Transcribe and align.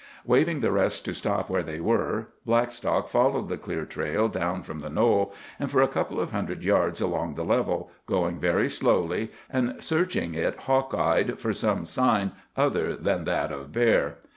Waving 0.25 0.61
the 0.61 0.71
rest 0.71 1.05
to 1.05 1.13
stop 1.13 1.47
where 1.47 1.61
they 1.61 1.79
were, 1.79 2.29
Blackstock 2.43 3.07
followed 3.07 3.49
the 3.49 3.57
clear 3.59 3.85
trail 3.85 4.29
down 4.29 4.63
from 4.63 4.79
the 4.79 4.89
knoll, 4.89 5.31
and 5.59 5.69
for 5.69 5.83
a 5.83 5.87
couple 5.87 6.19
of 6.19 6.31
hundred 6.31 6.63
yards 6.63 6.99
along 6.99 7.35
the 7.35 7.45
level, 7.45 7.91
going 8.07 8.39
very 8.39 8.67
slowly, 8.67 9.29
and 9.47 9.75
searching 9.83 10.33
it 10.33 10.61
hawk 10.61 10.95
eyed 10.95 11.39
for 11.39 11.53
some 11.53 11.85
sign 11.85 12.31
other 12.57 12.95
than 12.95 13.25
that 13.25 13.51
of 13.51 13.71
bear. 13.71 14.17